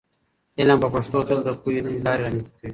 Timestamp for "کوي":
2.59-2.69